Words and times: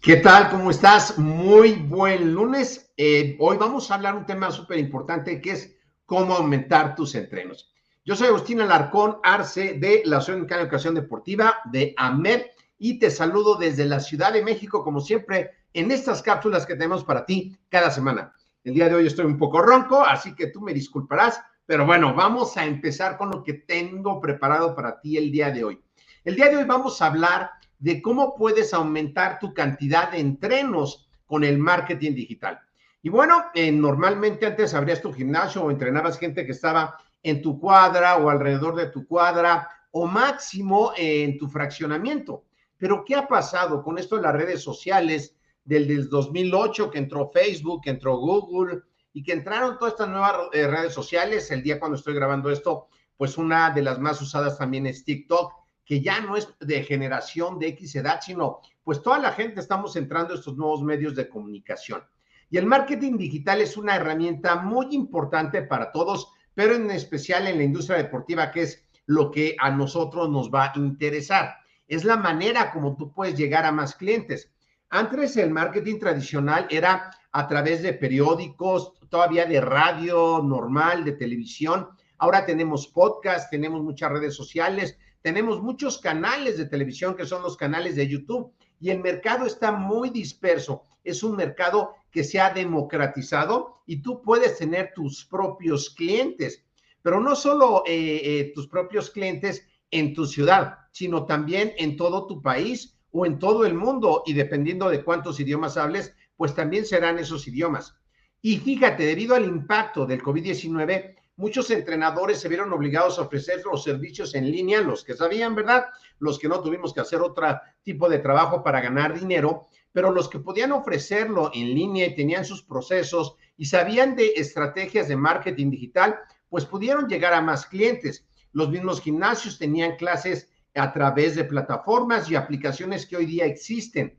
¿Qué 0.00 0.16
tal? 0.16 0.48
¿Cómo 0.48 0.70
estás? 0.70 1.18
Muy 1.18 1.72
buen 1.72 2.32
lunes. 2.32 2.92
Eh, 2.96 3.36
hoy 3.40 3.56
vamos 3.56 3.90
a 3.90 3.96
hablar 3.96 4.14
un 4.14 4.24
tema 4.24 4.52
súper 4.52 4.78
importante 4.78 5.40
que 5.40 5.50
es 5.50 5.76
cómo 6.06 6.36
aumentar 6.36 6.94
tus 6.94 7.16
entrenos. 7.16 7.72
Yo 8.04 8.14
soy 8.14 8.28
Agustín 8.28 8.60
Alarcón 8.60 9.18
Arce 9.24 9.74
de 9.74 10.02
la 10.04 10.18
Asociación 10.18 10.46
de 10.46 10.54
Educación 10.54 10.94
Deportiva 10.94 11.56
de 11.64 11.94
AMED 11.96 12.42
y 12.78 13.00
te 13.00 13.10
saludo 13.10 13.56
desde 13.56 13.86
la 13.86 13.98
Ciudad 13.98 14.32
de 14.32 14.44
México, 14.44 14.84
como 14.84 15.00
siempre, 15.00 15.50
en 15.72 15.90
estas 15.90 16.22
cápsulas 16.22 16.64
que 16.64 16.74
tenemos 16.74 17.02
para 17.02 17.26
ti 17.26 17.58
cada 17.68 17.90
semana. 17.90 18.32
El 18.62 18.74
día 18.74 18.88
de 18.88 18.94
hoy 18.94 19.08
estoy 19.08 19.26
un 19.26 19.36
poco 19.36 19.60
ronco, 19.62 20.04
así 20.04 20.32
que 20.32 20.46
tú 20.46 20.60
me 20.60 20.72
disculparás, 20.72 21.42
pero 21.66 21.84
bueno, 21.84 22.14
vamos 22.14 22.56
a 22.56 22.64
empezar 22.64 23.16
con 23.18 23.30
lo 23.30 23.42
que 23.42 23.54
tengo 23.54 24.20
preparado 24.20 24.76
para 24.76 25.00
ti 25.00 25.16
el 25.16 25.32
día 25.32 25.50
de 25.50 25.64
hoy. 25.64 25.82
El 26.22 26.36
día 26.36 26.50
de 26.50 26.58
hoy 26.58 26.64
vamos 26.64 27.02
a 27.02 27.06
hablar 27.06 27.50
de 27.78 28.02
cómo 28.02 28.34
puedes 28.34 28.74
aumentar 28.74 29.38
tu 29.38 29.54
cantidad 29.54 30.10
de 30.10 30.18
entrenos 30.18 31.08
con 31.26 31.44
el 31.44 31.58
marketing 31.58 32.14
digital. 32.14 32.60
Y 33.02 33.10
bueno, 33.10 33.44
eh, 33.54 33.70
normalmente 33.70 34.46
antes 34.46 34.74
abrías 34.74 35.00
tu 35.00 35.12
gimnasio 35.12 35.62
o 35.62 35.70
entrenabas 35.70 36.18
gente 36.18 36.44
que 36.44 36.52
estaba 36.52 36.96
en 37.22 37.42
tu 37.42 37.60
cuadra 37.60 38.16
o 38.16 38.28
alrededor 38.28 38.74
de 38.74 38.86
tu 38.86 39.06
cuadra 39.06 39.68
o 39.92 40.06
máximo 40.06 40.92
en 40.96 41.38
tu 41.38 41.48
fraccionamiento. 41.48 42.44
Pero 42.76 43.04
¿qué 43.04 43.14
ha 43.14 43.26
pasado 43.26 43.82
con 43.82 43.98
esto 43.98 44.16
de 44.16 44.22
las 44.22 44.34
redes 44.34 44.62
sociales 44.62 45.36
del, 45.64 45.86
del 45.86 46.08
2008 46.08 46.90
que 46.90 46.98
entró 46.98 47.30
Facebook, 47.30 47.82
que 47.82 47.90
entró 47.90 48.16
Google 48.16 48.82
y 49.12 49.22
que 49.22 49.32
entraron 49.32 49.78
todas 49.78 49.94
estas 49.94 50.08
nuevas 50.08 50.36
eh, 50.52 50.66
redes 50.66 50.92
sociales? 50.92 51.50
El 51.50 51.62
día 51.62 51.78
cuando 51.78 51.96
estoy 51.96 52.14
grabando 52.14 52.50
esto, 52.50 52.88
pues 53.16 53.38
una 53.38 53.70
de 53.70 53.82
las 53.82 53.98
más 53.98 54.20
usadas 54.20 54.58
también 54.58 54.86
es 54.86 55.04
TikTok 55.04 55.52
que 55.88 56.02
ya 56.02 56.20
no 56.20 56.36
es 56.36 56.54
de 56.60 56.82
generación 56.84 57.58
de 57.58 57.68
X 57.68 57.96
edad, 57.96 58.20
sino 58.20 58.60
pues 58.84 59.00
toda 59.00 59.18
la 59.18 59.32
gente 59.32 59.58
estamos 59.58 59.96
entrando 59.96 60.34
a 60.34 60.36
estos 60.36 60.54
nuevos 60.54 60.82
medios 60.82 61.16
de 61.16 61.30
comunicación. 61.30 62.02
Y 62.50 62.58
el 62.58 62.66
marketing 62.66 63.16
digital 63.16 63.62
es 63.62 63.74
una 63.78 63.96
herramienta 63.96 64.56
muy 64.56 64.88
importante 64.90 65.62
para 65.62 65.90
todos, 65.90 66.30
pero 66.52 66.74
en 66.74 66.90
especial 66.90 67.46
en 67.46 67.56
la 67.56 67.64
industria 67.64 67.96
deportiva, 67.96 68.50
que 68.50 68.64
es 68.64 68.86
lo 69.06 69.30
que 69.30 69.56
a 69.58 69.70
nosotros 69.70 70.28
nos 70.28 70.52
va 70.52 70.64
a 70.66 70.72
interesar. 70.76 71.56
Es 71.86 72.04
la 72.04 72.18
manera 72.18 72.70
como 72.70 72.94
tú 72.94 73.10
puedes 73.10 73.34
llegar 73.34 73.64
a 73.64 73.72
más 73.72 73.94
clientes. 73.94 74.52
Antes 74.90 75.38
el 75.38 75.50
marketing 75.50 75.98
tradicional 75.98 76.66
era 76.68 77.10
a 77.32 77.48
través 77.48 77.82
de 77.82 77.94
periódicos, 77.94 78.92
todavía 79.08 79.46
de 79.46 79.62
radio 79.62 80.42
normal, 80.44 81.06
de 81.06 81.12
televisión. 81.12 81.88
Ahora 82.18 82.44
tenemos 82.44 82.88
podcast, 82.88 83.50
tenemos 83.50 83.82
muchas 83.82 84.12
redes 84.12 84.34
sociales, 84.34 84.98
tenemos 85.22 85.62
muchos 85.62 85.98
canales 85.98 86.56
de 86.58 86.66
televisión 86.66 87.16
que 87.16 87.26
son 87.26 87.42
los 87.42 87.56
canales 87.56 87.96
de 87.96 88.08
YouTube 88.08 88.52
y 88.80 88.90
el 88.90 89.00
mercado 89.00 89.46
está 89.46 89.72
muy 89.72 90.10
disperso. 90.10 90.84
Es 91.02 91.22
un 91.22 91.36
mercado 91.36 91.94
que 92.10 92.24
se 92.24 92.40
ha 92.40 92.52
democratizado 92.52 93.82
y 93.86 94.02
tú 94.02 94.22
puedes 94.22 94.58
tener 94.58 94.92
tus 94.94 95.24
propios 95.24 95.90
clientes, 95.90 96.64
pero 97.02 97.20
no 97.20 97.34
solo 97.34 97.82
eh, 97.86 98.20
eh, 98.22 98.52
tus 98.54 98.68
propios 98.68 99.10
clientes 99.10 99.66
en 99.90 100.14
tu 100.14 100.26
ciudad, 100.26 100.78
sino 100.92 101.26
también 101.26 101.72
en 101.78 101.96
todo 101.96 102.26
tu 102.26 102.42
país 102.42 102.98
o 103.10 103.26
en 103.26 103.38
todo 103.38 103.64
el 103.64 103.74
mundo 103.74 104.22
y 104.26 104.34
dependiendo 104.34 104.88
de 104.90 105.02
cuántos 105.02 105.40
idiomas 105.40 105.76
hables, 105.76 106.14
pues 106.36 106.54
también 106.54 106.86
serán 106.86 107.18
esos 107.18 107.48
idiomas. 107.48 107.96
Y 108.40 108.58
fíjate, 108.58 109.04
debido 109.04 109.34
al 109.34 109.44
impacto 109.44 110.06
del 110.06 110.22
COVID-19, 110.22 111.16
muchos 111.38 111.70
entrenadores 111.70 112.40
se 112.40 112.48
vieron 112.48 112.72
obligados 112.72 113.18
a 113.18 113.22
ofrecer 113.22 113.62
los 113.64 113.84
servicios 113.84 114.34
en 114.34 114.50
línea, 114.50 114.80
los 114.80 115.04
que 115.04 115.14
sabían, 115.14 115.54
¿verdad? 115.54 115.86
Los 116.18 116.36
que 116.38 116.48
no 116.48 116.60
tuvimos 116.60 116.92
que 116.92 117.00
hacer 117.00 117.20
otro 117.22 117.46
tipo 117.84 118.08
de 118.08 118.18
trabajo 118.18 118.62
para 118.62 118.80
ganar 118.80 119.18
dinero, 119.18 119.66
pero 119.92 120.10
los 120.10 120.28
que 120.28 120.40
podían 120.40 120.72
ofrecerlo 120.72 121.50
en 121.54 121.74
línea 121.74 122.06
y 122.06 122.14
tenían 122.16 122.44
sus 122.44 122.64
procesos 122.64 123.36
y 123.56 123.66
sabían 123.66 124.16
de 124.16 124.32
estrategias 124.34 125.06
de 125.06 125.16
marketing 125.16 125.70
digital, 125.70 126.16
pues 126.50 126.64
pudieron 126.64 127.08
llegar 127.08 127.32
a 127.32 127.40
más 127.40 127.66
clientes. 127.66 128.26
Los 128.52 128.68
mismos 128.68 129.00
gimnasios 129.00 129.58
tenían 129.58 129.94
clases 129.94 130.50
a 130.74 130.92
través 130.92 131.36
de 131.36 131.44
plataformas 131.44 132.28
y 132.28 132.34
aplicaciones 132.34 133.06
que 133.06 133.16
hoy 133.16 133.26
día 133.26 133.46
existen. 133.46 134.18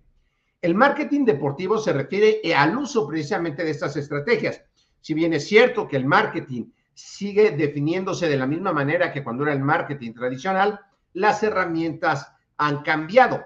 El 0.62 0.74
marketing 0.74 1.26
deportivo 1.26 1.80
se 1.80 1.92
refiere 1.92 2.42
al 2.56 2.78
uso 2.78 3.06
precisamente 3.06 3.66
de 3.66 3.72
estas 3.72 3.98
estrategias. 3.98 4.62
Si 5.02 5.14
bien 5.14 5.34
es 5.34 5.46
cierto 5.46 5.86
que 5.88 5.98
el 5.98 6.06
marketing 6.06 6.72
sigue 7.00 7.52
definiéndose 7.52 8.28
de 8.28 8.38
la 8.38 8.46
misma 8.46 8.74
manera 8.74 9.12
que 9.14 9.24
cuando 9.24 9.44
era 9.44 9.54
el 9.54 9.62
marketing 9.62 10.14
tradicional, 10.14 10.80
las 11.14 11.42
herramientas 11.44 12.32
han 12.58 12.82
cambiado. 12.82 13.44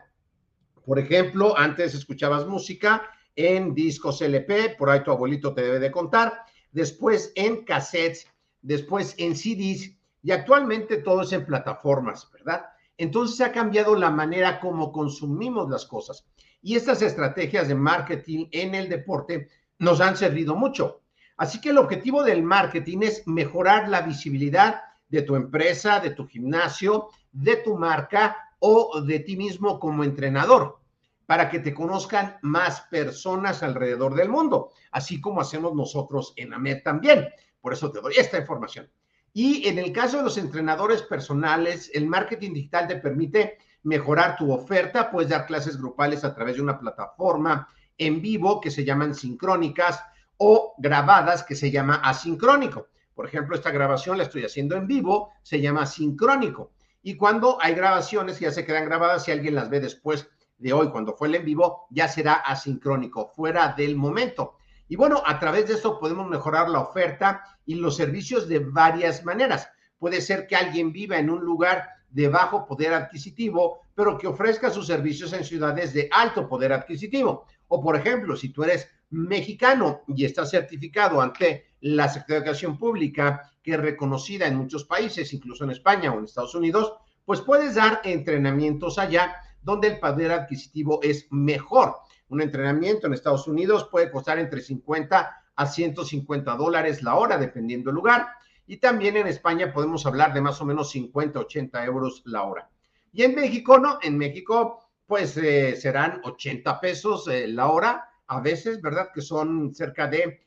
Por 0.86 0.98
ejemplo, 0.98 1.58
antes 1.58 1.94
escuchabas 1.94 2.48
música 2.48 3.04
en 3.36 3.74
discos 3.74 4.22
LP, 4.22 4.76
por 4.78 4.90
ahí 4.90 5.04
tu 5.04 5.12
abuelito 5.12 5.54
te 5.54 5.62
debe 5.62 5.80
de 5.80 5.92
contar, 5.92 6.46
después 6.72 7.32
en 7.36 7.64
cassettes, 7.64 8.28
después 8.62 9.14
en 9.18 9.36
CDs 9.36 9.96
y 10.24 10.32
actualmente 10.32 10.98
todo 10.98 11.22
es 11.22 11.32
en 11.32 11.46
plataformas, 11.46 12.30
¿verdad? 12.32 12.66
Entonces 12.98 13.40
ha 13.42 13.52
cambiado 13.52 13.96
la 13.96 14.10
manera 14.10 14.60
como 14.60 14.92
consumimos 14.92 15.70
las 15.70 15.86
cosas. 15.86 16.26
Y 16.62 16.76
estas 16.76 17.02
estrategias 17.02 17.68
de 17.68 17.76
marketing 17.76 18.48
en 18.52 18.74
el 18.74 18.90
deporte 18.90 19.50
nos 19.78 20.02
han 20.02 20.18
servido 20.18 20.56
mucho. 20.56 21.03
Así 21.38 21.60
que 21.60 21.70
el 21.70 21.78
objetivo 21.78 22.24
del 22.24 22.44
marketing 22.44 23.00
es 23.02 23.28
mejorar 23.28 23.90
la 23.90 24.02
visibilidad 24.02 24.82
de 25.10 25.22
tu 25.24 25.36
empresa, 25.36 26.00
de 26.00 26.12
tu 26.12 26.28
gimnasio, 26.28 27.10
de 27.32 27.58
tu 27.58 27.78
marca 27.78 28.38
o 28.60 29.02
de 29.02 29.20
ti 29.20 29.36
mismo 29.36 29.80
como 29.80 30.04
entrenador, 30.04 30.80
para 31.26 31.50
que 31.50 31.60
te 31.60 31.74
conozcan 31.74 32.38
más 32.42 32.82
personas 32.82 33.64
alrededor 33.64 34.16
del 34.16 34.30
mundo, 34.30 34.72
así 34.92 35.20
como 35.20 35.42
hacemos 35.42 35.74
nosotros 35.74 36.34
en 36.36 36.54
AMED 36.54 36.84
también. 36.84 37.28
Por 37.62 37.74
eso 37.74 37.92
te 37.92 38.02
doy 38.02 38.14
esta 38.18 38.38
información. 38.38 38.90
Y 39.34 39.68
en 39.68 39.80
el 39.80 39.92
caso 39.92 40.18
de 40.18 40.24
los 40.24 40.38
entrenadores 40.38 41.02
personales, 41.02 41.90
el 41.94 42.08
marketing 42.08 42.54
digital 42.54 42.88
te 42.88 42.98
permite 42.98 43.58
mejorar 43.84 44.38
tu 44.38 44.52
oferta, 44.52 45.10
puedes 45.10 45.30
dar 45.30 45.46
clases 45.46 45.78
grupales 45.78 46.24
a 46.24 46.34
través 46.34 46.56
de 46.56 46.62
una 46.62 46.80
plataforma 46.80 47.68
en 47.98 48.22
vivo 48.22 48.62
que 48.62 48.72
se 48.72 48.86
llaman 48.86 49.14
sincrónicas 49.14 50.02
o 50.46 50.76
grabadas 50.78 51.42
que 51.44 51.56
se 51.56 51.72
llama 51.72 52.02
asincrónico. 52.04 52.90
Por 53.16 53.26
ejemplo, 53.26 53.56
esta 53.56 53.72
grabación 53.72 54.18
la 54.18 54.24
estoy 54.24 54.44
haciendo 54.44 54.76
en 54.76 54.88
vivo, 54.88 55.32
se 55.42 55.62
llama 55.62 55.86
sincrónico. 55.86 56.74
Y 57.02 57.16
cuando 57.16 57.58
hay 57.62 57.74
grabaciones 57.74 58.42
ya 58.42 58.52
se 58.52 58.66
quedan 58.66 58.84
grabadas, 58.84 59.24
si 59.24 59.32
alguien 59.32 59.56
las 59.56 59.70
ve 59.70 59.80
después 59.80 60.28
de 60.58 60.74
hoy, 60.74 60.90
cuando 60.90 61.14
fue 61.14 61.30
el 61.30 61.36
en 61.36 61.46
vivo, 61.46 61.88
ya 61.92 62.10
será 62.10 62.34
asincrónico, 62.34 63.32
fuera 63.34 63.74
del 63.78 63.96
momento. 63.96 64.58
Y 64.90 64.98
bueno, 64.98 65.24
a 65.26 65.40
través 65.40 65.66
de 65.68 65.76
esto 65.76 65.98
podemos 65.98 66.30
mejorar 66.30 66.68
la 66.68 66.82
oferta 66.82 67.42
y 67.66 67.76
los 67.76 67.96
servicios 67.96 68.50
de 68.50 68.60
varias 68.60 69.24
maneras. 69.24 69.70
Puede 69.98 70.20
ser 70.20 70.46
que 70.46 70.58
alguien 70.58 70.92
viva 70.92 71.18
en 71.18 71.30
un 71.30 71.40
lugar 71.40 71.88
de 72.10 72.28
bajo 72.28 72.66
poder 72.66 72.94
adquisitivo, 72.94 73.80
pero 73.96 74.18
que 74.18 74.28
ofrezca 74.28 74.70
sus 74.70 74.88
servicios 74.88 75.32
en 75.32 75.46
ciudades 75.46 75.94
de 75.94 76.10
alto 76.12 76.50
poder 76.50 76.74
adquisitivo. 76.74 77.46
O 77.70 77.82
por 77.82 77.96
ejemplo, 77.96 78.36
si 78.36 78.50
tú 78.50 78.66
eres 78.66 78.90
mexicano 79.14 80.02
y 80.08 80.26
estás 80.26 80.50
certificado 80.50 81.22
ante 81.22 81.68
la 81.82 82.10
Secretaría 82.10 82.40
de 82.40 82.46
Educación 82.46 82.78
Pública, 82.78 83.52
que 83.62 83.74
es 83.74 83.80
reconocida 83.80 84.48
en 84.48 84.58
muchos 84.58 84.86
países, 84.86 85.34
incluso 85.34 85.64
en 85.64 85.72
España 85.72 86.12
o 86.12 86.18
en 86.18 86.26
Estados 86.26 86.56
Unidos, 86.56 86.94
pues 87.24 87.42
puedes 87.42 87.76
dar 87.76 88.02
entrenamientos 88.04 88.98
allá 88.98 89.36
donde 89.62 89.88
el 89.90 90.00
poder 90.00 90.32
adquisitivo 90.32 91.00
es 91.02 91.28
mejor. 91.32 91.96
Un 92.30 92.42
entrenamiento 92.42 93.08
en 93.08 93.14
Estados 93.14 93.48
Unidos 93.48 93.88
puede 93.90 94.12
costar 94.12 94.40
entre 94.40 94.62
50 94.62 95.44
a 95.56 95.66
150 95.66 96.56
dólares 96.56 97.04
la 97.04 97.16
hora, 97.16 97.38
dependiendo 97.38 97.90
del 97.90 97.96
lugar. 97.96 98.28
Y 98.66 98.78
también 98.78 99.18
en 99.18 99.28
España 99.28 99.72
podemos 99.72 100.06
hablar 100.06 100.34
de 100.34 100.42
más 100.42 100.60
o 100.60 100.66
menos 100.66 100.90
50, 100.92 101.40
80 101.40 101.86
euros 101.86 102.24
la 102.26 102.44
hora. 102.44 102.70
Y 103.12 103.24
en 103.24 103.36
México, 103.36 103.78
no, 103.78 104.00
en 104.02 104.18
México, 104.18 104.90
pues 105.06 105.38
eh, 105.38 105.76
serán 105.76 106.22
80 106.24 106.80
pesos 106.80 107.28
eh, 107.28 107.48
la 107.48 107.68
hora, 107.68 108.10
a 108.28 108.40
veces, 108.40 108.82
¿verdad? 108.82 109.10
Que 109.14 109.22
son 109.22 109.74
cerca 109.74 110.08
de 110.08 110.46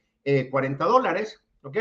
40 0.51 0.85
eh, 0.85 0.89
dólares, 0.89 1.41
¿ok? 1.63 1.79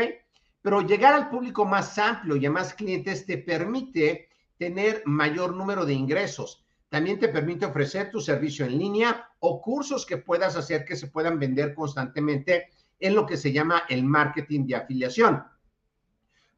Pero 0.62 0.82
llegar 0.82 1.14
al 1.14 1.28
público 1.28 1.64
más 1.64 1.96
amplio 1.98 2.36
y 2.36 2.46
a 2.46 2.50
más 2.50 2.74
clientes 2.74 3.24
te 3.24 3.38
permite 3.38 4.28
tener 4.58 5.02
mayor 5.04 5.54
número 5.54 5.84
de 5.84 5.94
ingresos. 5.94 6.64
También 6.88 7.18
te 7.18 7.28
permite 7.28 7.66
ofrecer 7.66 8.10
tu 8.10 8.20
servicio 8.20 8.64
en 8.64 8.78
línea 8.78 9.28
o 9.40 9.60
cursos 9.60 10.06
que 10.06 10.18
puedas 10.18 10.56
hacer 10.56 10.84
que 10.84 10.96
se 10.96 11.08
puedan 11.08 11.38
vender 11.38 11.74
constantemente 11.74 12.70
en 12.98 13.14
lo 13.14 13.26
que 13.26 13.36
se 13.36 13.52
llama 13.52 13.82
el 13.88 14.04
marketing 14.04 14.66
de 14.66 14.76
afiliación. 14.76 15.42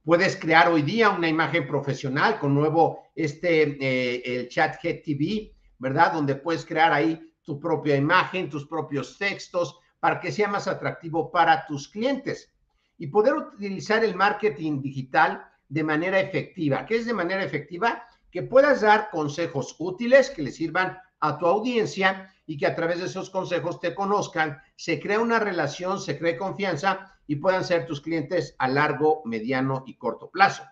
Puedes 0.05 0.37
crear 0.37 0.69
hoy 0.69 0.83
día 0.83 1.11
una 1.11 1.29
imagen 1.29 1.67
profesional 1.67 2.39
con 2.39 2.55
nuevo, 2.55 3.11
este, 3.15 3.77
eh, 3.81 4.23
el 4.25 4.49
chat 4.49 4.81
TV, 4.81 5.53
¿verdad? 5.79 6.13
Donde 6.13 6.35
puedes 6.35 6.65
crear 6.65 6.93
ahí 6.93 7.28
tu 7.49 7.59
propia 7.59 7.97
imagen, 7.97 8.51
tus 8.51 8.67
propios 8.67 9.17
textos, 9.17 9.79
para 10.01 10.21
que 10.21 10.31
sea 10.31 10.49
más 10.49 10.69
atractivo 10.69 11.31
para 11.31 11.65
tus 11.65 11.89
clientes. 11.89 12.53
Y 12.99 13.07
poder 13.07 13.33
utilizar 13.33 14.05
el 14.05 14.15
marketing 14.15 14.83
digital 14.83 15.49
de 15.67 15.83
manera 15.83 16.21
efectiva. 16.21 16.85
¿Qué 16.85 16.97
es 16.97 17.07
de 17.07 17.15
manera 17.15 17.43
efectiva? 17.43 18.05
Que 18.31 18.43
puedas 18.43 18.83
dar 18.83 19.09
consejos 19.09 19.77
útiles 19.79 20.29
que 20.29 20.43
le 20.43 20.53
sirvan 20.53 20.99
a 21.21 21.39
tu 21.39 21.47
audiencia 21.47 22.31
y 22.45 22.59
que 22.59 22.67
a 22.67 22.77
través 22.77 22.99
de 22.99 23.07
esos 23.07 23.31
consejos 23.31 23.81
te 23.81 23.95
conozcan, 23.95 24.61
se 24.77 25.01
crea 25.01 25.19
una 25.19 25.39
relación, 25.39 25.99
se 25.99 26.19
cree 26.19 26.37
confianza 26.37 27.19
y 27.27 27.37
puedan 27.37 27.65
ser 27.65 27.87
tus 27.87 28.03
clientes 28.03 28.57
a 28.59 28.69
largo, 28.69 29.23
mediano 29.25 29.85
y 29.87 29.97
corto 29.97 30.29
plazo. 30.29 30.65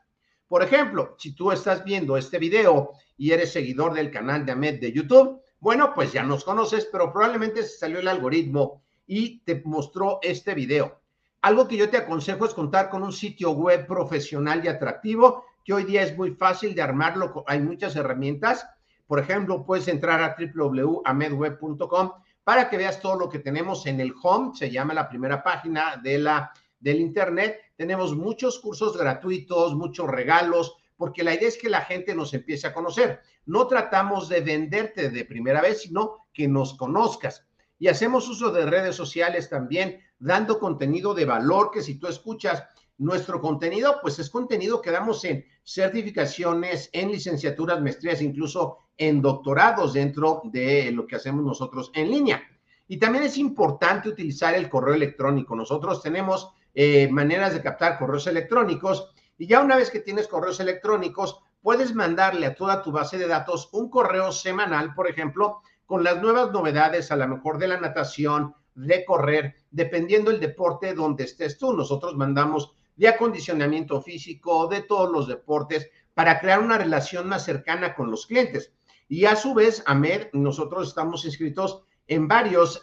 Por 0.47 0.63
ejemplo, 0.63 1.17
si 1.19 1.35
tú 1.35 1.53
estás 1.53 1.85
viendo 1.85 2.19
este 2.19 2.39
video 2.39 2.93
y 3.17 3.33
eres 3.33 3.51
seguidor 3.51 3.95
del 3.95 4.11
canal 4.11 4.45
de 4.45 4.53
Ahmed 4.53 4.79
de 4.79 4.93
YouTube, 4.93 5.41
bueno, 5.61 5.93
pues 5.95 6.13
ya 6.13 6.23
nos 6.23 6.45
conoces, 6.45 6.89
pero 6.91 7.13
probablemente 7.13 7.63
se 7.63 7.79
salió 7.79 7.99
el 7.99 8.09
algoritmo 8.09 8.83
y 9.07 9.41
te 9.41 9.63
mostró 9.65 10.19
este 10.23 10.55
video. 10.55 11.01
Algo 11.43 11.69
que 11.69 11.77
yo 11.77 11.89
te 11.89 11.97
aconsejo 11.97 12.45
es 12.45 12.55
contar 12.55 12.91
con 12.91 13.03
un 13.03 13.13
sitio 13.13 13.53
web 13.53 13.87
profesional 13.87 14.65
y 14.65 14.69
atractivo, 14.69 15.45
que 15.65 15.73
hoy 15.73 15.85
día 15.85 16.03
es 16.03 16.17
muy 16.17 16.33
fácil 16.33 16.75
de 16.75 16.83
armarlo, 16.83 17.45
hay 17.47 17.61
muchas 17.61 17.97
herramientas. 17.97 18.67
Por 19.07 19.19
ejemplo, 19.19 19.65
puedes 19.65 19.89
entrar 19.89 20.23
a 20.23 20.37
www.amedweb.com 20.39 22.13
para 22.45 22.69
que 22.69 22.77
veas 22.77 23.01
todo 23.01 23.17
lo 23.17 23.29
que 23.29 23.41
tenemos 23.41 23.87
en 23.87 24.01
el 24.01 24.15
home, 24.23 24.53
se 24.55 24.71
llama 24.71 24.95
la 24.95 25.09
primera 25.09 25.43
página 25.43 25.97
de 25.97 26.19
la, 26.19 26.53
del 26.79 27.01
Internet. 27.01 27.61
Tenemos 27.77 28.15
muchos 28.15 28.61
cursos 28.61 28.97
gratuitos, 28.97 29.75
muchos 29.75 30.09
regalos, 30.09 30.77
porque 30.97 31.23
la 31.23 31.35
idea 31.35 31.49
es 31.49 31.59
que 31.59 31.69
la 31.69 31.83
gente 31.83 32.15
nos 32.15 32.33
empiece 32.35 32.67
a 32.67 32.73
conocer. 32.73 33.21
No 33.45 33.67
tratamos 33.67 34.29
de 34.29 34.41
venderte 34.41 35.11
de 35.11 35.25
primera 35.25 35.61
vez, 35.61 35.83
sino 35.83 36.27
que 36.33 36.49
nos 36.49 36.75
conozcas. 36.75 37.47
Y 37.79 37.89
hacemos 37.89 38.29
uso 38.29 38.51
de 38.51 38.67
redes 38.67 38.97
sociales 38.97 39.49
también, 39.51 40.01
dando 40.19 40.59
contenido 40.59 41.15
de 41.15 41.27
valor 41.27 41.71
que 41.71 41.83
si 41.83 41.97
tú 41.97 42.07
escuchas 42.07 42.65
nuestro 42.99 43.41
contenido, 43.41 43.99
pues 44.01 44.19
es 44.19 44.31
contenido 44.31 44.81
que 44.81 44.91
damos 44.91 45.23
en 45.25 45.45
certificaciones, 45.63 46.89
en 46.93 47.13
licenciaturas, 47.13 47.83
maestrías, 47.83 48.23
incluso 48.23 48.79
en 48.97 49.21
doctorados 49.21 49.93
dentro 49.93 50.41
de 50.45 50.91
lo 50.93 51.07
que 51.07 51.17
hacemos 51.17 51.45
nosotros 51.45 51.91
en 51.95 52.11
línea. 52.11 52.43
Y 52.89 52.99
también 52.99 53.25
es 53.25 53.37
importante 53.37 54.09
utilizar 54.09 54.55
el 54.55 54.71
correo 54.71 54.95
electrónico. 54.95 55.55
Nosotros 55.55 56.03
tenemos 56.03 56.51
eh, 56.75 57.09
maneras 57.11 57.53
de 57.53 57.63
captar 57.63 57.99
correos 57.99 58.27
electrónicos 58.27 59.13
y 59.39 59.47
ya 59.47 59.61
una 59.61 59.77
vez 59.77 59.91
que 59.91 60.01
tienes 60.01 60.29
correos 60.29 60.61
electrónicos, 60.61 61.41
puedes 61.63 61.95
mandarle 61.95 62.47
a 62.47 62.55
toda 62.55 62.83
tu 62.83 62.93
base 62.93 63.19
de 63.19 63.27
datos 63.27 63.69
un 63.73 63.91
correo 63.91 64.33
semanal, 64.33 64.95
por 64.95 65.09
ejemplo, 65.09 65.63
con 65.85 66.05
las 66.05 66.21
nuevas 66.21 66.53
novedades, 66.53 67.11
a 67.11 67.17
lo 67.17 67.29
mejor 67.29 67.59
de 67.59 67.69
la 67.69 67.81
natación, 67.81 68.55
de 68.75 69.05
correr, 69.05 69.57
dependiendo 69.71 70.31
el 70.31 70.41
deporte 70.41 70.95
donde 70.95 71.25
estés 71.25 71.59
tú. 71.59 71.73
Nosotros 71.73 72.15
mandamos 72.17 72.73
de 72.97 73.09
acondicionamiento 73.09 74.01
físico, 74.01 74.69
de 74.69 74.83
todos 74.83 75.11
los 75.11 75.29
deportes, 75.29 75.91
para 76.15 76.41
crear 76.41 76.61
una 76.61 76.79
relación 76.79 77.29
más 77.29 77.45
cercana 77.45 77.95
con 77.95 78.11
los 78.11 78.27
clientes. 78.27 78.73
Y 79.09 79.27
a 79.27 79.37
su 79.37 79.55
vez, 79.55 79.83
Ahmed, 79.87 80.29
nosotros 80.33 80.89
estamos 80.89 81.25
inscritos 81.25 81.83
en 82.09 82.29
varios 82.29 82.81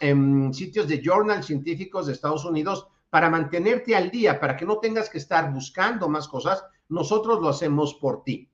sitios 0.52 0.88
de 0.88 1.02
journal 1.02 1.42
científicos 1.42 2.06
de 2.06 2.12
Estados 2.12 2.44
Unidos 2.44 2.88
para 3.14 3.30
mantenerte 3.30 3.94
al 3.94 4.10
día, 4.10 4.40
para 4.40 4.56
que 4.56 4.66
no 4.66 4.78
tengas 4.78 5.08
que 5.08 5.18
estar 5.18 5.52
buscando 5.52 6.08
más 6.08 6.26
cosas, 6.26 6.64
nosotros 6.88 7.40
lo 7.40 7.48
hacemos 7.48 7.94
por 7.94 8.24
ti. 8.24 8.50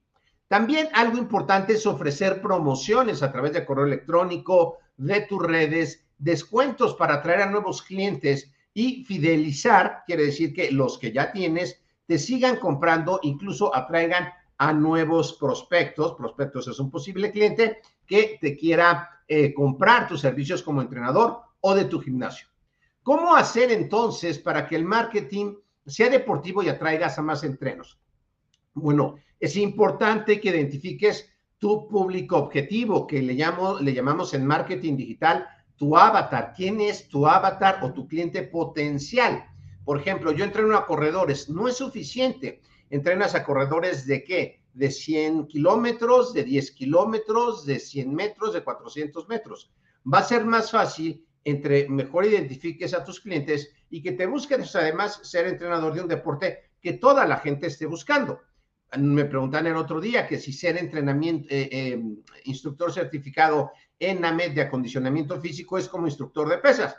También 0.48 0.90
algo 0.92 1.16
importante 1.16 1.72
es 1.72 1.86
ofrecer 1.86 2.42
promociones 2.42 3.22
a 3.22 3.32
través 3.32 3.54
de 3.54 3.64
correo 3.64 3.86
electrónico, 3.86 4.76
de 4.98 5.22
tus 5.22 5.42
redes, 5.42 6.04
descuentos 6.18 6.94
para 6.94 7.14
atraer 7.14 7.40
a 7.40 7.50
nuevos 7.50 7.80
clientes 7.80 8.52
y 8.74 9.02
fidelizar, 9.04 10.02
quiere 10.06 10.26
decir 10.26 10.52
que 10.52 10.70
los 10.70 10.98
que 10.98 11.10
ya 11.10 11.32
tienes 11.32 11.80
te 12.04 12.18
sigan 12.18 12.56
comprando, 12.56 13.18
incluso 13.22 13.74
atraigan 13.74 14.30
a 14.58 14.74
nuevos 14.74 15.38
prospectos. 15.40 16.16
Prospectos 16.16 16.68
es 16.68 16.78
un 16.78 16.90
posible 16.90 17.32
cliente 17.32 17.78
que 18.06 18.36
te 18.38 18.54
quiera 18.58 19.22
eh, 19.26 19.54
comprar 19.54 20.06
tus 20.06 20.20
servicios 20.20 20.62
como 20.62 20.82
entrenador 20.82 21.40
o 21.62 21.74
de 21.74 21.86
tu 21.86 21.98
gimnasio. 21.98 22.49
¿Cómo 23.02 23.34
hacer 23.34 23.72
entonces 23.72 24.38
para 24.38 24.66
que 24.66 24.76
el 24.76 24.84
marketing 24.84 25.54
sea 25.86 26.10
deportivo 26.10 26.62
y 26.62 26.68
atraigas 26.68 27.18
a 27.18 27.22
más 27.22 27.42
entrenos? 27.44 27.98
Bueno, 28.74 29.16
es 29.38 29.56
importante 29.56 30.40
que 30.40 30.50
identifiques 30.50 31.32
tu 31.58 31.88
público 31.88 32.36
objetivo, 32.36 33.06
que 33.06 33.22
le, 33.22 33.34
llamo, 33.34 33.78
le 33.80 33.94
llamamos 33.94 34.34
en 34.34 34.46
marketing 34.46 34.96
digital 34.96 35.46
tu 35.76 35.96
avatar. 35.96 36.52
¿Quién 36.54 36.80
es 36.80 37.08
tu 37.08 37.26
avatar 37.26 37.80
o 37.82 37.92
tu 37.92 38.06
cliente 38.06 38.42
potencial? 38.42 39.46
Por 39.84 39.98
ejemplo, 39.98 40.32
yo 40.32 40.44
entreno 40.44 40.76
a 40.76 40.86
corredores, 40.86 41.48
no 41.48 41.68
es 41.68 41.78
suficiente. 41.78 42.60
Entrenas 42.90 43.34
a 43.34 43.44
corredores 43.44 44.06
de 44.06 44.24
qué? 44.24 44.62
De 44.74 44.90
100 44.90 45.46
kilómetros, 45.46 46.34
de 46.34 46.44
10 46.44 46.70
kilómetros, 46.72 47.64
de 47.64 47.78
100 47.78 48.14
metros, 48.14 48.52
de 48.52 48.62
400 48.62 49.26
metros. 49.28 49.72
Va 50.12 50.18
a 50.18 50.24
ser 50.24 50.44
más 50.44 50.70
fácil 50.70 51.26
entre 51.44 51.88
mejor 51.88 52.26
identifiques 52.26 52.94
a 52.94 53.04
tus 53.04 53.20
clientes 53.20 53.72
y 53.88 54.02
que 54.02 54.12
te 54.12 54.26
busques 54.26 54.74
además 54.76 55.20
ser 55.22 55.46
entrenador 55.46 55.94
de 55.94 56.02
un 56.02 56.08
deporte 56.08 56.70
que 56.80 56.94
toda 56.94 57.26
la 57.26 57.38
gente 57.38 57.66
esté 57.66 57.86
buscando. 57.86 58.40
Me 58.98 59.24
preguntan 59.24 59.66
el 59.66 59.76
otro 59.76 60.00
día 60.00 60.26
que 60.26 60.38
si 60.38 60.52
ser 60.52 60.76
entrenamiento, 60.76 61.46
eh, 61.50 61.68
eh, 61.70 62.02
instructor 62.44 62.92
certificado 62.92 63.70
en 63.98 64.24
AMED 64.24 64.52
de 64.52 64.62
acondicionamiento 64.62 65.40
físico 65.40 65.78
es 65.78 65.88
como 65.88 66.06
instructor 66.06 66.48
de 66.48 66.58
pesas. 66.58 66.96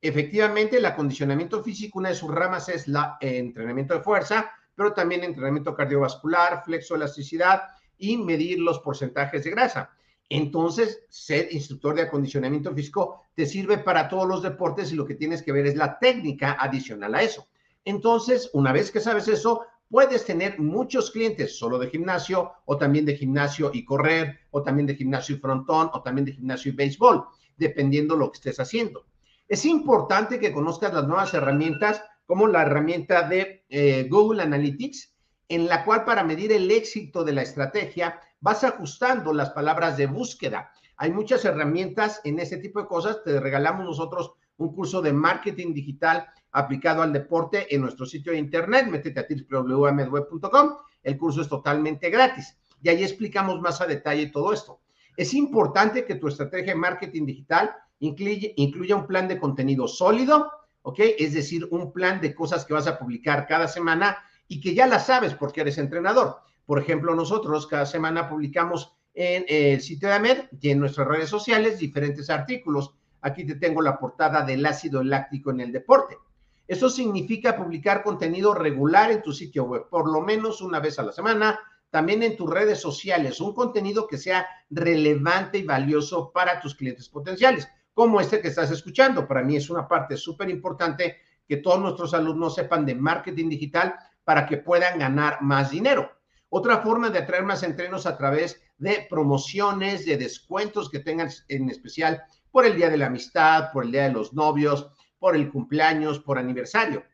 Efectivamente, 0.00 0.78
el 0.78 0.86
acondicionamiento 0.86 1.62
físico, 1.62 1.98
una 1.98 2.10
de 2.10 2.14
sus 2.14 2.30
ramas 2.30 2.68
es 2.68 2.88
la 2.88 3.16
eh, 3.20 3.38
entrenamiento 3.38 3.94
de 3.94 4.02
fuerza, 4.02 4.50
pero 4.74 4.92
también 4.92 5.24
entrenamiento 5.24 5.74
cardiovascular, 5.74 6.62
flexoelasticidad 6.64 7.62
y 7.98 8.16
medir 8.16 8.58
los 8.58 8.80
porcentajes 8.80 9.44
de 9.44 9.50
grasa. 9.50 9.90
Entonces, 10.28 11.04
ser 11.08 11.52
instructor 11.52 11.94
de 11.94 12.02
acondicionamiento 12.02 12.74
físico 12.74 13.22
te 13.34 13.46
sirve 13.46 13.78
para 13.78 14.08
todos 14.08 14.26
los 14.26 14.42
deportes 14.42 14.92
y 14.92 14.96
lo 14.96 15.04
que 15.04 15.14
tienes 15.14 15.42
que 15.42 15.52
ver 15.52 15.66
es 15.66 15.76
la 15.76 15.98
técnica 15.98 16.56
adicional 16.58 17.14
a 17.14 17.22
eso. 17.22 17.46
Entonces, 17.84 18.50
una 18.54 18.72
vez 18.72 18.90
que 18.90 19.00
sabes 19.00 19.28
eso, 19.28 19.66
puedes 19.90 20.24
tener 20.24 20.58
muchos 20.58 21.10
clientes 21.10 21.58
solo 21.58 21.78
de 21.78 21.90
gimnasio 21.90 22.52
o 22.64 22.78
también 22.78 23.04
de 23.04 23.16
gimnasio 23.16 23.70
y 23.72 23.84
correr 23.84 24.40
o 24.50 24.62
también 24.62 24.86
de 24.86 24.96
gimnasio 24.96 25.36
y 25.36 25.38
frontón 25.38 25.90
o 25.92 26.02
también 26.02 26.24
de 26.24 26.32
gimnasio 26.32 26.72
y 26.72 26.74
béisbol, 26.74 27.24
dependiendo 27.56 28.16
lo 28.16 28.30
que 28.30 28.36
estés 28.36 28.58
haciendo. 28.58 29.04
Es 29.46 29.64
importante 29.66 30.40
que 30.40 30.52
conozcas 30.52 30.94
las 30.94 31.06
nuevas 31.06 31.34
herramientas 31.34 32.02
como 32.26 32.46
la 32.46 32.62
herramienta 32.62 33.28
de 33.28 33.64
eh, 33.68 34.08
Google 34.10 34.42
Analytics, 34.42 35.13
en 35.54 35.68
la 35.68 35.84
cual 35.84 36.04
para 36.04 36.24
medir 36.24 36.50
el 36.50 36.68
éxito 36.70 37.22
de 37.22 37.32
la 37.32 37.42
estrategia 37.42 38.20
vas 38.40 38.64
ajustando 38.64 39.32
las 39.32 39.50
palabras 39.50 39.96
de 39.96 40.06
búsqueda. 40.06 40.72
Hay 40.96 41.12
muchas 41.12 41.44
herramientas 41.44 42.20
en 42.24 42.40
ese 42.40 42.56
tipo 42.56 42.80
de 42.80 42.88
cosas. 42.88 43.22
Te 43.22 43.38
regalamos 43.38 43.84
nosotros 43.84 44.32
un 44.56 44.74
curso 44.74 45.00
de 45.00 45.12
marketing 45.12 45.72
digital 45.72 46.26
aplicado 46.50 47.02
al 47.02 47.12
deporte 47.12 47.72
en 47.72 47.82
nuestro 47.82 48.04
sitio 48.04 48.32
de 48.32 48.38
internet. 48.38 48.88
Métete 48.88 49.20
a 49.20 49.26
www.amedweb.com. 49.28 50.76
El 51.04 51.18
curso 51.18 51.40
es 51.40 51.48
totalmente 51.48 52.10
gratis 52.10 52.58
y 52.82 52.88
ahí 52.88 53.04
explicamos 53.04 53.60
más 53.60 53.80
a 53.80 53.86
detalle 53.86 54.26
todo 54.26 54.52
esto. 54.52 54.80
Es 55.16 55.34
importante 55.34 56.04
que 56.04 56.16
tu 56.16 56.26
estrategia 56.26 56.72
de 56.72 56.80
marketing 56.80 57.26
digital 57.26 57.72
incluya 58.00 58.96
un 58.96 59.06
plan 59.06 59.28
de 59.28 59.38
contenido 59.38 59.86
sólido, 59.86 60.50
¿ok? 60.82 60.98
Es 61.16 61.32
decir, 61.32 61.68
un 61.70 61.92
plan 61.92 62.20
de 62.20 62.34
cosas 62.34 62.64
que 62.64 62.74
vas 62.74 62.88
a 62.88 62.98
publicar 62.98 63.46
cada 63.46 63.68
semana 63.68 64.18
y 64.48 64.60
que 64.60 64.74
ya 64.74 64.86
las 64.86 65.06
sabes 65.06 65.34
porque 65.34 65.62
eres 65.62 65.78
entrenador. 65.78 66.38
Por 66.66 66.78
ejemplo, 66.80 67.14
nosotros 67.14 67.66
cada 67.66 67.86
semana 67.86 68.28
publicamos 68.28 68.94
en 69.14 69.44
el 69.48 69.80
sitio 69.80 70.08
de 70.08 70.14
AMED 70.14 70.38
y 70.60 70.70
en 70.70 70.80
nuestras 70.80 71.06
redes 71.06 71.28
sociales 71.28 71.78
diferentes 71.78 72.30
artículos. 72.30 72.94
Aquí 73.20 73.44
te 73.46 73.54
tengo 73.54 73.80
la 73.80 73.98
portada 73.98 74.42
del 74.42 74.64
ácido 74.66 75.02
láctico 75.02 75.50
en 75.50 75.60
el 75.60 75.72
deporte. 75.72 76.18
Eso 76.66 76.88
significa 76.88 77.56
publicar 77.56 78.02
contenido 78.02 78.54
regular 78.54 79.10
en 79.10 79.22
tu 79.22 79.32
sitio 79.32 79.64
web, 79.64 79.88
por 79.88 80.10
lo 80.10 80.22
menos 80.22 80.62
una 80.62 80.80
vez 80.80 80.98
a 80.98 81.02
la 81.02 81.12
semana, 81.12 81.60
también 81.90 82.22
en 82.22 82.36
tus 82.36 82.50
redes 82.50 82.80
sociales, 82.80 83.40
un 83.40 83.54
contenido 83.54 84.08
que 84.08 84.16
sea 84.16 84.46
relevante 84.70 85.58
y 85.58 85.62
valioso 85.62 86.32
para 86.32 86.60
tus 86.60 86.74
clientes 86.74 87.08
potenciales, 87.08 87.68
como 87.92 88.20
este 88.20 88.40
que 88.40 88.48
estás 88.48 88.70
escuchando. 88.70 89.28
Para 89.28 89.42
mí 89.42 89.56
es 89.56 89.68
una 89.70 89.86
parte 89.86 90.16
súper 90.16 90.48
importante 90.48 91.18
que 91.46 91.58
todos 91.58 91.78
nuestros 91.78 92.14
alumnos 92.14 92.54
sepan 92.54 92.86
de 92.86 92.94
marketing 92.94 93.50
digital 93.50 93.94
para 94.24 94.46
que 94.46 94.56
puedan 94.56 94.98
ganar 94.98 95.42
más 95.42 95.70
dinero. 95.70 96.10
Otra 96.48 96.78
forma 96.78 97.10
de 97.10 97.18
atraer 97.18 97.44
más 97.44 97.62
entrenos 97.62 98.06
a 98.06 98.16
través 98.16 98.60
de 98.78 99.06
promociones, 99.08 100.06
de 100.06 100.16
descuentos 100.16 100.90
que 100.90 101.00
tengan 101.00 101.28
en 101.48 101.70
especial 101.70 102.22
por 102.50 102.66
el 102.66 102.76
Día 102.76 102.90
de 102.90 102.96
la 102.96 103.06
Amistad, 103.06 103.72
por 103.72 103.84
el 103.84 103.92
Día 103.92 104.04
de 104.04 104.12
los 104.12 104.32
Novios, 104.32 104.88
por 105.18 105.36
el 105.36 105.50
cumpleaños, 105.50 106.20
por 106.20 106.38
aniversario. 106.38 107.04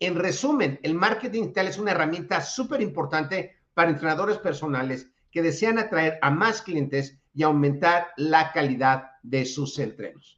En 0.00 0.14
resumen, 0.14 0.78
el 0.82 0.94
marketing 0.94 1.42
digital 1.42 1.68
es 1.68 1.78
una 1.78 1.90
herramienta 1.90 2.40
súper 2.40 2.80
importante 2.80 3.56
para 3.74 3.90
entrenadores 3.90 4.38
personales 4.38 5.10
que 5.30 5.42
desean 5.42 5.78
atraer 5.78 6.18
a 6.22 6.30
más 6.30 6.62
clientes 6.62 7.18
y 7.34 7.42
aumentar 7.42 8.08
la 8.16 8.52
calidad 8.52 9.10
de 9.22 9.44
sus 9.44 9.78
entrenos. 9.78 10.37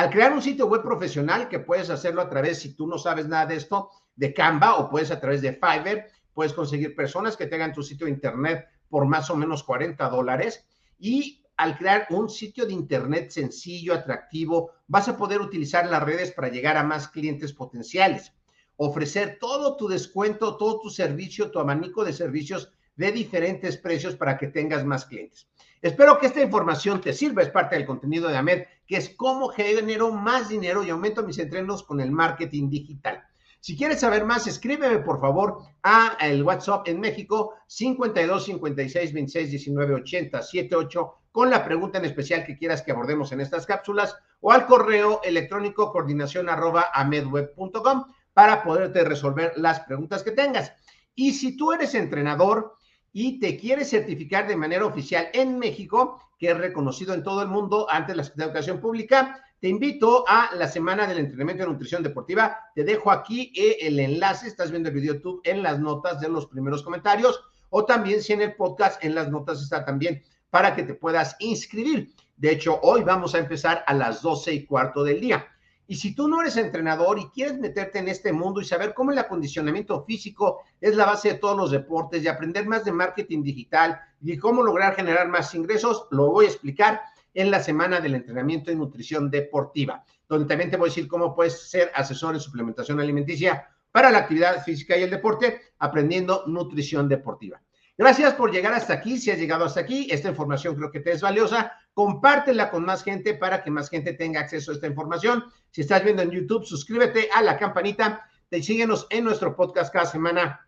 Al 0.00 0.08
crear 0.08 0.32
un 0.32 0.40
sitio 0.40 0.64
web 0.64 0.80
profesional, 0.80 1.46
que 1.46 1.58
puedes 1.58 1.90
hacerlo 1.90 2.22
a 2.22 2.28
través, 2.30 2.60
si 2.60 2.72
tú 2.72 2.86
no 2.86 2.96
sabes 2.96 3.28
nada 3.28 3.44
de 3.44 3.56
esto, 3.56 3.90
de 4.16 4.32
Canva 4.32 4.76
o 4.76 4.88
puedes 4.88 5.10
a 5.10 5.20
través 5.20 5.42
de 5.42 5.52
Fiverr, 5.52 6.06
puedes 6.32 6.54
conseguir 6.54 6.96
personas 6.96 7.36
que 7.36 7.46
tengan 7.46 7.74
tu 7.74 7.82
sitio 7.82 8.06
de 8.06 8.12
internet 8.12 8.66
por 8.88 9.04
más 9.04 9.28
o 9.28 9.36
menos 9.36 9.62
40 9.62 10.08
dólares. 10.08 10.66
Y 10.98 11.44
al 11.58 11.76
crear 11.76 12.06
un 12.08 12.30
sitio 12.30 12.64
de 12.64 12.72
internet 12.72 13.28
sencillo, 13.28 13.92
atractivo, 13.92 14.70
vas 14.86 15.06
a 15.08 15.18
poder 15.18 15.42
utilizar 15.42 15.86
las 15.86 16.02
redes 16.02 16.32
para 16.32 16.48
llegar 16.48 16.78
a 16.78 16.82
más 16.82 17.06
clientes 17.06 17.52
potenciales, 17.52 18.32
ofrecer 18.76 19.36
todo 19.38 19.76
tu 19.76 19.86
descuento, 19.86 20.56
todo 20.56 20.80
tu 20.80 20.88
servicio, 20.88 21.50
tu 21.50 21.58
abanico 21.58 22.06
de 22.06 22.14
servicios 22.14 22.72
de 23.00 23.12
diferentes 23.12 23.78
precios 23.78 24.14
para 24.14 24.36
que 24.36 24.48
tengas 24.48 24.84
más 24.84 25.06
clientes. 25.06 25.48
Espero 25.80 26.18
que 26.18 26.26
esta 26.26 26.42
información 26.42 27.00
te 27.00 27.14
sirva, 27.14 27.40
es 27.40 27.48
parte 27.48 27.74
del 27.74 27.86
contenido 27.86 28.28
de 28.28 28.36
AMED, 28.36 28.64
que 28.86 28.98
es 28.98 29.14
cómo 29.16 29.48
genero 29.48 30.12
más 30.12 30.50
dinero 30.50 30.84
y 30.84 30.90
aumento 30.90 31.22
mis 31.22 31.38
entrenos 31.38 31.82
con 31.82 31.98
el 32.02 32.10
marketing 32.10 32.68
digital. 32.68 33.24
Si 33.58 33.74
quieres 33.74 34.00
saber 34.00 34.26
más, 34.26 34.46
escríbeme 34.46 34.98
por 34.98 35.18
favor 35.18 35.62
a 35.82 36.18
el 36.20 36.42
WhatsApp 36.42 36.88
en 36.88 37.00
México 37.00 37.54
52 37.68 38.44
56 38.44 39.12
26 39.14 39.50
19 39.50 39.94
80 39.94 40.42
78 40.42 41.14
con 41.32 41.48
la 41.48 41.64
pregunta 41.64 41.96
en 41.96 42.04
especial 42.04 42.44
que 42.44 42.58
quieras 42.58 42.82
que 42.82 42.92
abordemos 42.92 43.32
en 43.32 43.40
estas 43.40 43.64
cápsulas 43.64 44.14
o 44.40 44.52
al 44.52 44.66
correo 44.66 45.22
electrónico 45.24 45.90
coordinación 45.90 46.50
arroba 46.50 46.90
amedweb.com 46.92 48.04
para 48.34 48.62
poderte 48.62 49.04
resolver 49.04 49.54
las 49.56 49.80
preguntas 49.80 50.22
que 50.22 50.32
tengas. 50.32 50.74
Y 51.14 51.32
si 51.32 51.56
tú 51.56 51.72
eres 51.72 51.94
entrenador 51.94 52.74
y 53.12 53.40
te 53.40 53.56
quieres 53.56 53.90
certificar 53.90 54.46
de 54.46 54.56
manera 54.56 54.86
oficial 54.86 55.28
en 55.32 55.58
México, 55.58 56.20
que 56.38 56.50
es 56.50 56.56
reconocido 56.56 57.14
en 57.14 57.22
todo 57.22 57.42
el 57.42 57.48
mundo 57.48 57.86
ante 57.90 58.14
la 58.14 58.24
Secretaría 58.24 58.52
de 58.52 58.58
Educación 58.58 58.80
Pública, 58.80 59.44
te 59.60 59.68
invito 59.68 60.24
a 60.26 60.54
la 60.54 60.68
semana 60.68 61.06
del 61.06 61.18
entrenamiento 61.18 61.64
de 61.64 61.70
nutrición 61.70 62.02
deportiva. 62.02 62.56
Te 62.74 62.82
dejo 62.82 63.10
aquí 63.10 63.52
eh, 63.54 63.76
el 63.82 64.00
enlace. 64.00 64.48
Estás 64.48 64.70
viendo 64.70 64.88
el 64.88 64.94
video 64.94 65.14
YouTube 65.14 65.42
en 65.44 65.62
las 65.62 65.78
notas 65.78 66.18
de 66.18 66.30
los 66.30 66.46
primeros 66.46 66.82
comentarios 66.82 67.38
o 67.68 67.84
también 67.84 68.22
si 68.22 68.32
en 68.32 68.40
el 68.40 68.54
podcast 68.54 69.04
en 69.04 69.14
las 69.14 69.30
notas 69.30 69.62
está 69.62 69.84
también 69.84 70.22
para 70.48 70.74
que 70.74 70.82
te 70.82 70.94
puedas 70.94 71.36
inscribir. 71.40 72.14
De 72.38 72.52
hecho, 72.52 72.80
hoy 72.82 73.02
vamos 73.02 73.34
a 73.34 73.38
empezar 73.38 73.84
a 73.86 73.92
las 73.92 74.22
12 74.22 74.52
y 74.54 74.64
cuarto 74.64 75.04
del 75.04 75.20
día. 75.20 75.46
Y 75.90 75.96
si 75.96 76.14
tú 76.14 76.28
no 76.28 76.40
eres 76.40 76.56
entrenador 76.56 77.18
y 77.18 77.30
quieres 77.30 77.58
meterte 77.58 77.98
en 77.98 78.06
este 78.06 78.32
mundo 78.32 78.60
y 78.60 78.64
saber 78.64 78.94
cómo 78.94 79.10
el 79.10 79.18
acondicionamiento 79.18 80.04
físico 80.04 80.62
es 80.80 80.94
la 80.94 81.04
base 81.04 81.32
de 81.32 81.38
todos 81.40 81.56
los 81.56 81.72
deportes 81.72 82.22
y 82.22 82.28
aprender 82.28 82.64
más 82.64 82.84
de 82.84 82.92
marketing 82.92 83.42
digital 83.42 84.00
y 84.20 84.36
cómo 84.38 84.62
lograr 84.62 84.94
generar 84.94 85.26
más 85.26 85.52
ingresos, 85.52 86.06
lo 86.12 86.30
voy 86.30 86.44
a 86.44 86.48
explicar 86.48 87.00
en 87.34 87.50
la 87.50 87.60
semana 87.60 88.00
del 88.00 88.14
entrenamiento 88.14 88.70
y 88.70 88.76
nutrición 88.76 89.32
deportiva, 89.32 90.04
donde 90.28 90.46
también 90.46 90.70
te 90.70 90.76
voy 90.76 90.90
a 90.90 90.90
decir 90.90 91.08
cómo 91.08 91.34
puedes 91.34 91.68
ser 91.68 91.90
asesor 91.92 92.36
en 92.36 92.40
suplementación 92.40 93.00
alimenticia 93.00 93.68
para 93.90 94.12
la 94.12 94.18
actividad 94.18 94.62
física 94.62 94.96
y 94.96 95.02
el 95.02 95.10
deporte, 95.10 95.60
aprendiendo 95.80 96.44
nutrición 96.46 97.08
deportiva. 97.08 97.60
Gracias 98.00 98.32
por 98.32 98.50
llegar 98.50 98.72
hasta 98.72 98.94
aquí. 98.94 99.18
Si 99.18 99.30
has 99.30 99.38
llegado 99.38 99.66
hasta 99.66 99.80
aquí, 99.80 100.08
esta 100.10 100.30
información 100.30 100.74
creo 100.74 100.90
que 100.90 101.00
te 101.00 101.12
es 101.12 101.20
valiosa. 101.20 101.74
Compártela 101.92 102.70
con 102.70 102.82
más 102.86 103.04
gente 103.04 103.34
para 103.34 103.62
que 103.62 103.70
más 103.70 103.90
gente 103.90 104.14
tenga 104.14 104.40
acceso 104.40 104.70
a 104.70 104.74
esta 104.74 104.86
información. 104.86 105.44
Si 105.70 105.82
estás 105.82 106.02
viendo 106.02 106.22
en 106.22 106.30
YouTube, 106.30 106.64
suscríbete 106.64 107.28
a 107.30 107.42
la 107.42 107.58
campanita. 107.58 108.26
Te 108.48 108.62
síguenos 108.62 109.06
en 109.10 109.24
nuestro 109.24 109.54
podcast 109.54 109.92
cada 109.92 110.06
semana 110.06 110.66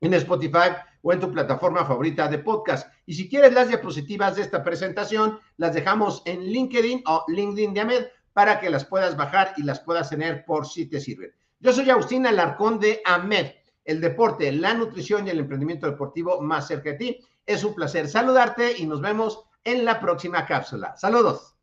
en 0.00 0.12
Spotify 0.14 0.74
o 1.02 1.12
en 1.12 1.20
tu 1.20 1.30
plataforma 1.30 1.84
favorita 1.84 2.26
de 2.26 2.38
podcast. 2.38 2.92
Y 3.06 3.14
si 3.14 3.28
quieres 3.28 3.52
las 3.52 3.68
diapositivas 3.68 4.34
de 4.34 4.42
esta 4.42 4.64
presentación, 4.64 5.38
las 5.58 5.72
dejamos 5.72 6.20
en 6.24 6.46
LinkedIn 6.46 7.04
o 7.06 7.24
LinkedIn 7.28 7.74
de 7.74 7.80
Ahmed 7.80 8.06
para 8.32 8.58
que 8.58 8.70
las 8.70 8.84
puedas 8.84 9.16
bajar 9.16 9.54
y 9.56 9.62
las 9.62 9.78
puedas 9.78 10.10
tener 10.10 10.44
por 10.44 10.66
si 10.66 10.86
te 10.86 10.98
sirven. 10.98 11.30
Yo 11.60 11.72
soy 11.72 11.88
Agustín 11.90 12.26
Alarcón 12.26 12.80
de 12.80 13.02
AMED, 13.04 13.52
el 13.86 14.00
deporte, 14.00 14.52
la 14.52 14.74
nutrición 14.74 15.26
y 15.26 15.30
el 15.30 15.38
emprendimiento 15.38 15.86
deportivo 15.86 16.40
más 16.40 16.66
cerca 16.66 16.90
de 16.90 16.96
ti. 16.96 17.18
Es 17.46 17.64
un 17.64 17.74
placer 17.74 18.08
saludarte 18.08 18.76
y 18.76 18.86
nos 18.86 19.00
vemos 19.00 19.44
en 19.64 19.84
la 19.84 20.00
próxima 20.00 20.44
cápsula. 20.44 20.96
Saludos. 20.96 21.56